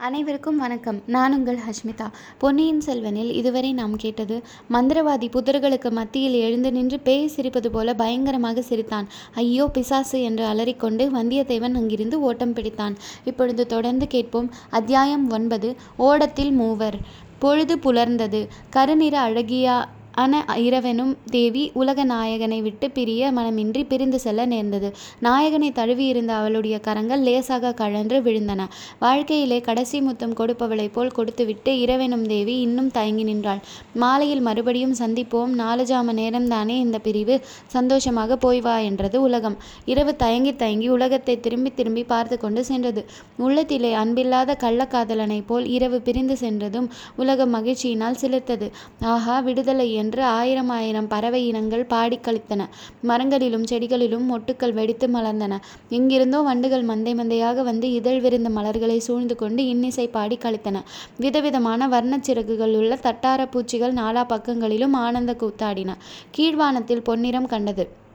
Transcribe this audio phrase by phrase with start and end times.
[0.00, 1.02] அனைவருக்கும் வணக்கம்.
[1.06, 2.10] நான் உங்கள் ஹஷ்மிதா.
[2.38, 9.08] பொன்னியின் செல்வனில் இதுவரை நாம் கேட்டது மந்திரவாதி புதர்களுக்கு மத்தியில் எழுந்து நின்று பேய் சிரிப்பது போல பயங்கரமாக சிரித்தான்.
[9.34, 12.94] ஐயோ பிசாசு என்று அலறிக்கொண்டு வந்தியத்தேவன் அங்கிருந்து ஓட்டம் பிடித்தான்.
[13.24, 14.50] இப்பொழுது தொடர்ந்து கேட்போம்.
[14.70, 16.98] அத்தியாயம் ஒன்பது ஓடத்தில் மூவர்.
[17.38, 18.46] பொழுது புலர்ந்தது.
[18.70, 19.84] கருநிற அழகியா
[20.22, 24.88] அன இரவெனும் தேவி உலக நாயகனை விட்டு பிரிய மனமின்றி பிரிந்து செல்ல நேர்ந்தது.
[25.22, 28.62] நாயகனை தழுவியிருந்த அவளுடைய கரங்கள் லேசாக கழன்று விழுந்தன.
[28.98, 33.60] வாழ்க்கையிலே கடைசி முத்தம் கொடுப்பவளைப் போல் கொடுத்துவிட்டு இரவெனும் தேவி இன்னும் தயங்கி நின்றாள்.
[33.94, 35.52] மாலையில் மறுபடியும் சந்திப்போம்.
[35.62, 37.36] நாலு ஜாம நேரம்தானே இந்த பிரிவு?
[37.66, 39.56] சந்தோஷமாக போய் வா என்றது உலகம்.
[39.84, 43.04] இரவு தயங்கி தயங்கி உலகத்தை திரும்பி திரும்பி பார்த்து கொண்டு சென்றது.
[43.36, 48.68] உள்ளத்திலே அன்பில்லாத கள்ளக்காதலனைப் போல் இரவு பிரிந்து சென்றதும் உலகம் மகிழ்ச்சியினால் சிலிர்த்தது.
[49.14, 52.68] ஆஹா விடுதலை என்று ஆயிரம் ஆயிரம் பறவை இனங்கள் பாடிக் களித்தன.
[53.02, 55.60] மரங்களிலும் செடிகளிலும் மொட்டுக்கள் வெடித்து மலர்ந்தன.
[55.88, 60.82] எங்கிருந்தோ வண்டுகள் மந்தை மந்தையாக வந்து இதழ் விருந்த மலர்களை சூழ்ந்து கொண்டு இன்னிசை பாடி களித்தன.
[61.16, 65.96] விதவிதமான வர்ணச் சிறகுகள் உள்ள தட்டார பூச்சிகள் நாலா பக்கங்களிலும் ஆனந்த கூத்தாடின.
[66.36, 68.06] கீழ்வானத்தில் பொன்னிறம் கண்டது.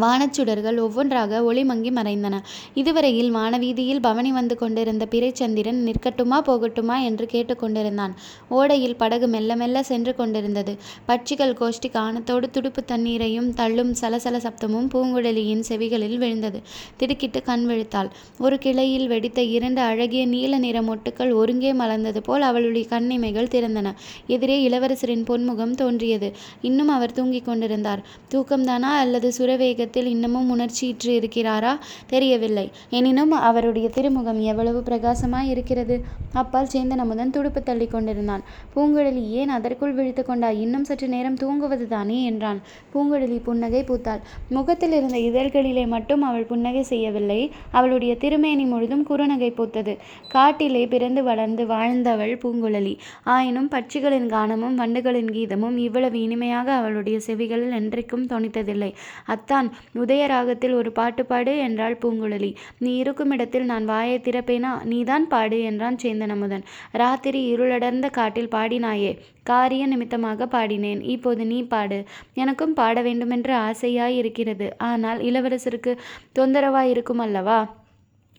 [0.00, 2.40] வானச்சுடர்கள் ஒவ்வொன்றாக ஒளிமங்கி மறைந்தன.
[2.74, 8.14] இதுவரையில் வானவீதியில் பவனி வந்து கொண்டிருந்த பிறைச்சந்திரன் நிற்கட்டுமா போகட்டுமா என்று கேட்டுக்கொண்டிருந்தான்
[8.50, 10.76] ஓடையில் படகு மெல்ல மெல்ல சென்று கொண்டிருந்தது.
[11.08, 16.62] பட்சிகள் கோஷ்டி காணத்தோடு துடுப்பு தண்ணீரையும் தள்ளும் சலசல சப்தமும் பூங்குழலியின் செவிகளில் விழுந்தது.
[16.96, 18.10] திடுக்கிட்டு கண் விழித்தாள்.
[18.38, 23.94] ஒரு கிளையில் வெடித்த இரண்டு அழகிய நீல நிற மொட்டுக்கள் ஒருங்கே மலர்ந்தது போல் அவளுடைய கண்ணிமைகள் திறந்தன.
[24.26, 26.32] எதிரே இளவரசரின் பொன்முகம் தோன்றியது.
[26.60, 28.02] இன்னும் அவர் தூங்கிக் கொண்டிருந்தார்.
[28.34, 32.70] தூக்கம்தானா அல்லது சுரவேக வேகத்தில் இன்னமும் உணர்ச்சியிற்று இருக்கிறாரா தெரியவில்லை.
[32.90, 38.42] எனினும் அவருடைய திருமுகம் எவ்வளவு பிரகாசமாய் இருக்கிறது அப்பால் சேந்தன் அமுதன் துடுப்பு தள்ளி கொண்டிருந்தான்.
[38.76, 40.60] பூங்குழலி ஏன் அதற்குள் விழித்து கொண்டாய்?
[40.60, 42.24] இன்னும் சற்று நேரம் தூங்குவது தானே?
[42.24, 42.60] என்றான்.
[42.94, 44.20] பூங்குழலி புன்னகை பூத்தாள்.
[44.48, 47.52] முகத்தில் இருந்த இதழ்களிலே மட்டும் அவள் புன்னகை செய்யவில்லை.
[47.70, 49.96] அவளுடைய திருமேனி முழுதும் குறுநகை பூத்தது.
[50.28, 52.96] காட்டிலே பிறந்து வளர்ந்து வாழ்ந்தவள் பூங்குழலி.
[53.24, 58.92] ஆயினும் பட்சிகளின் கானமும் வண்டுகளின் கீதமும் இவ்வளவு இனிமையாக அவளுடைய செவிகளில் என்றைக்கும் தொனித்ததில்லை.
[59.26, 62.54] அத்தான் உதயராகத்தில் ஒரு பாட்டு பாடு என்றாள் பூங்குழலி.
[62.78, 64.84] நீ இருக்கும் இடத்தில் நான் வாயை திறப்பேனா?
[64.84, 69.18] நீதான் பாடு என்றான் சேந்தன் அமுதன் ராத்திரி இருளடர்ந்த காட்டில் பாடினாயே.
[69.42, 71.00] காரிய நிமித்தமாக பாடினேன்.
[71.00, 72.04] இப்போது நீ பாடு.
[72.34, 74.68] எனக்கும் பாட வேண்டுமென்று ஆசையாய் இருக்கிறது.
[74.78, 75.94] ஆனால் இளவரசருக்கு
[76.38, 77.60] தொந்தரவாய் இருக்கும் அல்லவா?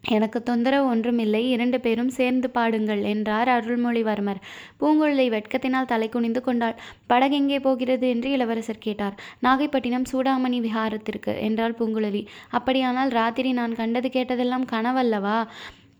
[0.03, 4.39] எனக்கு தொந்தரவு ஒன்றுமில்லை இரண்டு பேரும் சேர்ந்து பாடுங்கள் என்றார் அருள்மொழிவர்மர்.
[4.79, 6.75] பூங்குழலி வெட்கத்தினால் தலை குனிந்து கொண்டாள்.
[7.09, 9.15] படகெங்கே போகிறது என்று இளவரசர் கேட்டார்.
[9.41, 12.25] நாகைப்பட்டினம் சூடாமணி விஹாரத்திற்கு என்றாள் பூங்குழலி.
[12.49, 15.47] அப்படியானால் ராத்திரி நான் கண்டது கேட்டதெல்லாம் கனவல்லவா?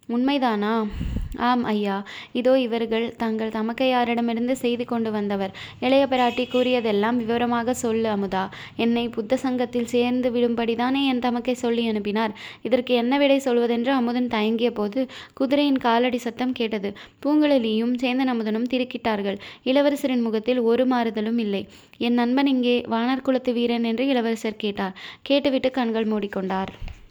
[0.10, 0.86] உண்மைதானா?
[1.38, 2.04] ஆம் ஐயா.
[2.32, 5.52] இதோ இவர்கள் தங்கள் தமக்கையாரிடமிருந்து செய்தி கொண்டு வந்தவர்.
[5.80, 8.50] இளைய பிராட்டி கூறியதெல்லாம் விவரமாக சொல்லு அமுதா.
[8.76, 12.34] என்னை புத்த சங்கத்தில் சேர்ந்து விடும்படிதானே என் தமக்கை சொல்லி அனுப்பினார்.
[12.62, 16.94] இதற்கு என்ன விடை சொல்வதென்று அமுதன் தயங்கிய போது குதிரையின் காலடி சத்தம் கேட்டது.
[17.26, 19.38] பூங்குழலியும் சேந்தன் அமுதனும் திருக்கிட்டார்கள்.
[19.64, 21.68] இளவரசரின் முகத்தில் ஒரு மாறுதலும் இல்லை.
[21.98, 24.96] என் நண்பன் இங்கே வானர் குலத்து வீரன் என்று இளவரசர் கேட்டார்.
[25.22, 27.02] கேட்டுவிட்டு கண்கள் மூடிக்கொண்டார்.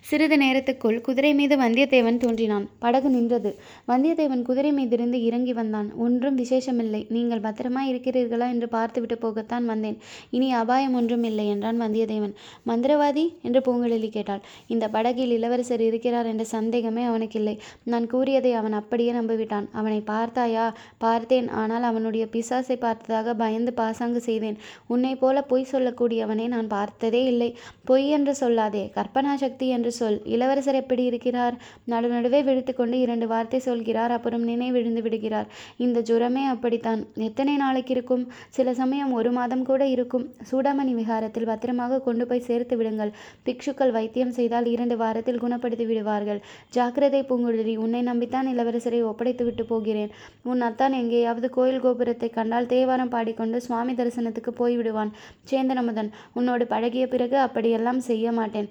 [0.00, 2.68] சிறிது நேரத்துக்குள் குதிரை மீது வந்தியத்தேவன் தோன்றினான்.
[2.78, 3.58] படகு நின்றது.
[3.88, 5.94] வந்தியத்தேவன் குதிரை மீதிருந்து இறங்கி வந்தான்.
[5.96, 7.06] ஒன்றும் விசேஷமில்லை.
[7.08, 8.48] நீங்கள் பத்திரமா இருக்கிறீர்களா?
[8.48, 9.98] என்று பார்த்துவிட்டு போகத்தான் வந்தேன்.
[10.30, 12.34] இனி அபாயம் ஒன்றும் இல்லை என்றான் வந்தியத்தேவன்.
[12.66, 13.34] மந்திரவாதி?
[13.42, 14.40] என்று பூங்குழலி கேட்டாள்.
[14.66, 17.58] இந்த படகில் இளவரசர் இருக்கிறார் என்ற சந்தேகமே அவனுக்கில்லை.
[17.84, 19.68] நான் கூறியதை அவன் அப்படியே நம்பிவிட்டான்.
[19.72, 20.74] அவனை பார்த்தாயா?
[20.98, 21.48] பார்த்தேன்.
[21.48, 24.58] ஆனால் அவனுடைய பிசாசை பார்த்ததாக பயந்து பாசாங்கு செய்தேன்.
[24.86, 27.56] உன்னை போல பொய் சொல்லக்கூடியவனை நான் பார்த்ததே இல்லை.
[27.84, 28.90] பொய் என்று சொல்லாதே.
[28.96, 30.18] கற்பனா சக்தி என்று சொல்.
[30.34, 31.56] இளவரசர் எப்படி இருக்கிறார்?
[31.92, 35.48] நடுநடுவே விழித்துக்கொண்டு இரண்டு வார்த்தை சொல்கிறார் அப்புறம் நினைவிழுந்து விடுகிறார்.
[35.76, 37.00] இந்த ஜுரமே அப்படித்தான்.
[37.28, 38.24] எத்தனை நாளைக்கு இருக்கும்?
[38.48, 40.26] சில சமயம் ஒரு மாதம் கூட இருக்கும்.
[40.50, 43.12] சூடாமணி விகாரத்தில் பத்திரமாக கொண்டு போய் சேர்த்து விடுங்கள்.
[43.46, 46.40] பிக்ஷுக்கள் வைத்தியம் செய்தால் இரண்டு வாரத்தில் குணப்படுத்தி விடுவார்கள்.
[46.70, 50.10] ஜாக்கிரதை பூங்குழலி உன்னை நம்பித்தான் இளவரசரை ஒப்படைத்து விட்டு போகிறேன்.
[50.42, 55.10] உன் அத்தான் எங்கேயாவது கோயில் கோபுரத்தை கண்டால் தேவாரம் பாடிக்கொண்டு சுவாமி தரிசனத்துக்கு போய்விடுவான்.
[55.50, 58.68] சேந்தனமுதன் உன்னோடு பழகிய பிறகு அப்படியெல்லாம் செய்ய மாட்டேன்.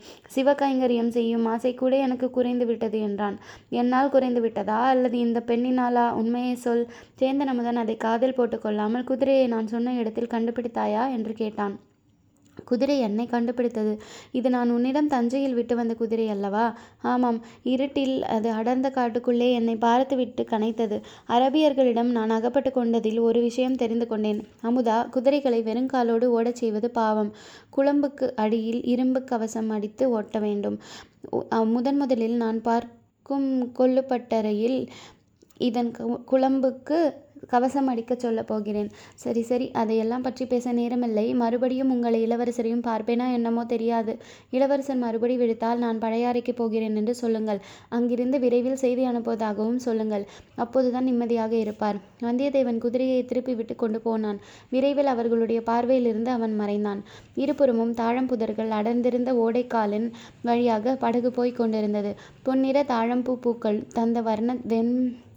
[0.87, 3.37] சிவகைங்கரியம் செய்யும் ஆசை கூட எனக்கு குறைந்து விட்டது என்றான்.
[3.69, 4.85] என்னால் குறைந்து விட்டதா?
[4.87, 6.11] அல்லது இந்த பெண்ணினாலா?
[6.11, 6.87] உண்மையை சொல்.
[7.19, 11.11] சேந்தன் அமுதன் அதை காதில் போட்டுக்கொள்ளாமல் குதிரையை நான் சொன்ன இடத்தில் கண்டுபிடித்தாயா?
[11.11, 11.86] என்று கேட்டான்.
[12.65, 13.93] குதிரை என்னை கண்டுபிடித்தது.
[14.31, 16.65] இது நான் உன்னிடம் தஞ்சையில் விட்டு வந்த குதிரை அல்லவா?
[17.13, 20.99] ஆமாம் இருட்டில் அது அடர்ந்த காட்டுக்குள்ளே என்னை பார்த்துவிட்டு கனைத்தது.
[21.27, 24.41] அரபியர்களிடம் நான் அகப்பட்டு கொண்டதில் ஒரு விஷயம் தெரிந்து கொண்டேன்.
[24.63, 27.31] அமுதா குதிரைகளை வெறுங்காலோடு ஓடச் செய்வது பாவம்.
[27.77, 30.79] குழம்புக்கு அடியில் இரும்பு கவசம் அடித்து ஓட்ட வேண்டும்.
[31.75, 33.49] முதன் முதலில் நான் பார்க்கும்
[33.79, 34.79] கொல்லுப்பட்டறையில்
[35.57, 35.91] இதன்
[36.31, 36.99] குழம்புக்கு
[37.47, 38.89] கவசம் அடிக்கச் சொல்லப் போகிறேன்.
[39.15, 41.35] சரி சரி அதையெல்லாம் பற்றி பேச நேரமில்லை.
[41.35, 44.17] மறுபடியும் உங்களை இளவரசரையும் பார்ப்பேனா என்னமோ தெரியாது.
[44.49, 47.61] இளவரசர் மறுபடி விடுத்தால் நான் பழையாறைக்கு போகிறேன் என்று சொல்லுங்கள்.
[47.89, 50.25] அங்கிருந்து விரைவில் செய்தி அனுப்புவதாகவும் சொல்லுங்கள்.
[50.55, 51.95] அப்போதுதான் நிம்மதியாக இருப்பார்.
[52.21, 54.39] வந்தியத்தேவன் குதிரையை திருப்பி விட்டு கொண்டு போனான்.
[54.69, 57.03] விரைவில் அவர்களுடைய பார்வையிலிருந்து அவன் மறைந்தான்.
[57.35, 60.11] இருபுறமும் தாழம்புதர்கள் அடர்ந்திருந்த ஓடைக்காலின்
[60.41, 62.15] வழியாக படகு போய்க் கொண்டிருந்தது.
[62.43, 64.93] பொன்னிற தாழம்பூ பூக்கள் தந்த வர்ண வெண்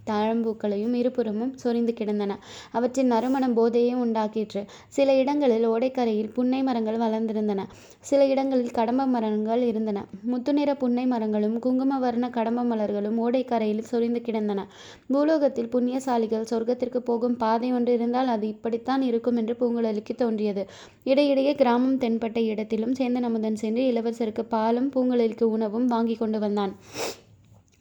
[0.06, 2.38] தாழம்பூக்களையும் இருபுறமும் சொரிந்து கிடந்தன.
[2.72, 4.64] அவற்றின் நறுமணம் போதையை உண்டாக்கிற்று.
[4.88, 7.64] சில இடங்களில் ஓடைக்கரையில் புன்னை மரங்கள் வளர்ந்திருந்தன.
[8.00, 10.04] சில இடங்களில் கடம்ப மரங்கள் இருந்தன.
[10.30, 14.66] முத்துநிற புன்னை மரங்களும் குங்கும வர்ண கடம்ப மலர்களும் ஓடைக்கரையில் சொரிந்து கிடந்தன.
[15.12, 20.66] பூலோகத்தில் புண்ணியசாலிகள் சொர்க்கத்திற்கு போகும் பாதை ஒன்று இருந்தால் அது இப்படித்தான் இருக்கும் என்று பூங்குழலிக்கு தோன்றியது.
[21.04, 26.74] இடையிடையே கிராமம் தென்பட்ட இடத்திலும் சேந்தன் அமுதன் சென்று இளவரசருக்கு பாலும் பூங்குழலிக்கு உணவும் வாங்கி கொண்டு வந்தான்.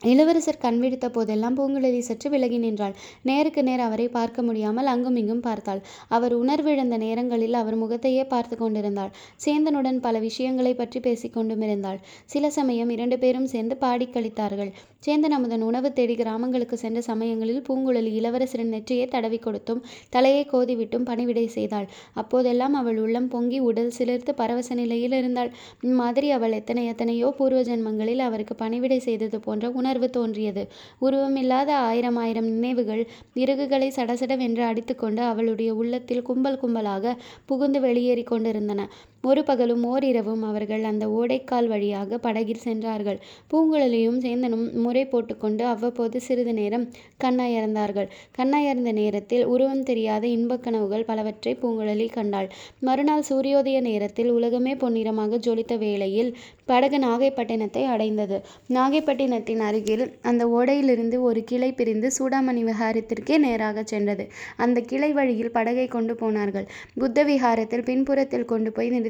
[0.01, 2.93] இளவரசர் கண்விழித்த போதெல்லாம் பூங்குழலி சற்று விலகி நின்றாள்.
[3.21, 5.81] நேருக்கு நேர் அவரை பார்க்க முடியாமல் அங்கும் இங்கும் பார்த்தாள்.
[6.07, 9.11] அவர் உணர்விழந்த நேரங்களில் அவர் முகத்தையே பார்த்து கொண்டிருந்தாள்.
[9.45, 11.99] சேந்தனுடன் பல விஷயங்களை பற்றி பேசிக்கொண்டும் இருந்தாள்.
[12.25, 14.71] சில சமயம் இரண்டு பேரும் சேர்ந்து பாடி கழித்தார்கள்.
[15.05, 21.45] சேந்தன் அமுதன் உணவு தேடி கிராமங்களுக்கு சென்ற சமயங்களில் பூங்குழலி இளவரசரின் நெற்றியை தடவி கொடுத்தும் தலையை கோதிவிட்டும் பணிவிடை
[21.57, 21.89] செய்தாள்.
[22.13, 25.53] அப்போதெல்லாம் அவள் உள்ளம் பொங்கி உடல் சிலிர்த்து பரவச நிலையில் இருந்தாள்.
[25.89, 30.67] இம்மாதிரி அவள் எத்தனை எத்தனையோ பூர்வ ஜென்மங்களில் அவருக்கு பணிவிடை செய்தது போன்ற உணர்வு தோன்றியது.
[31.01, 37.15] உருவமில்லாத ஆயிரம் ஆயிரம் நினைவுகள் இறகுகளை சடசடவென்று அடித்துக்கொண்டு அவளுடைய உள்ளத்தில் கும்பல் கும்பலாக
[37.45, 38.87] புகுந்து வெளியேறி கொண்டிருந்தன.
[39.23, 43.17] ஒரு பகலும் ஓரிரவும் அவர்கள் அந்த ஓடைக்கால் வழியாக படகில் சென்றார்கள்.
[43.51, 46.85] பூங்குழலியும் சேந்தனும் முறை போட்டுக்கொண்டு அவ்வப்போது சிறிது நேரம்
[47.23, 48.07] கண்ணயர்ந்தார்கள்
[48.37, 52.47] கண்ணயர்ந்த நேரத்தில் உருவம் தெரியாத இன்பக் கனவுகள் பலவற்றை பூங்குழலி கண்டாள்.
[52.79, 56.31] மறுநாள் சூரியோதய நேரத்தில் உலகமே பொன்னிறமாக ஜொலித்த வேளையில்
[56.65, 58.39] படகு நாகைப்பட்டினத்தை அடைந்தது.
[58.69, 64.25] நாகைப்பட்டினத்தின் அருகில் அந்த ஓடையிலிருந்து ஒரு கிளை பிரிந்து சூடாமணி விஹாரத்திற்கே நேராகச் சென்றது.
[64.57, 66.67] அந்த கிளை வழியில் படகை கொண்டு போனார்கள்.
[66.95, 69.07] புத்த விஹாரத்தில் பின்புறத்தில் கொண்டு போய் நிறுத்தினார்கள்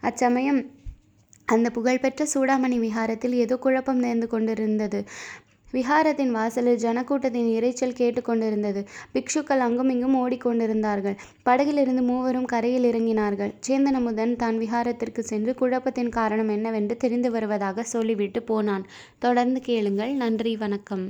[0.00, 0.70] அச்சமயம்
[1.46, 5.04] அந்த புகழ்பெற்ற சூடாமணி விஹாரத்தில் ஏதோ குழப்பம் நேர்ந்து கொண்டிருந்தது.
[5.72, 11.16] விஹாரத்தின் வாசலில் ஜனக்கூட்டத்தின் இரைச்சல் கேட்டுக்கொண்டிருந்தது பிக்ஷுக்கள் அங்குமிங்கும் ஓடிக்கொண்டிருந்தார்கள்.
[11.42, 13.52] படகிலிருந்து மூவரும் கரையில் இறங்கினார்கள்.
[13.68, 18.86] சேந்தனமுதன் தான் விஹாரத்திற்கு சென்று குழப்பத்தின் காரணம் என்னவென்று தெரிந்து வருவதாக சொல்லிவிட்டு போனான்.
[19.18, 20.12] தொடர்ந்து கேளுங்கள்.
[20.12, 20.56] நன்றி.
[20.56, 21.08] வணக்கம்.